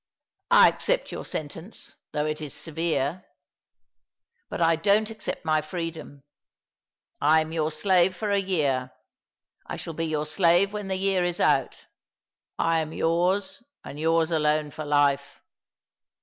[0.49, 3.23] "I accept your sentence, though it is severe;
[4.49, 6.23] but I don't accept my freedom.
[7.21, 8.93] I am your slave for a year.
[9.67, 11.85] I shall be your slave when the year is out.
[12.57, 15.21] I am yours, and yours alone for hfe.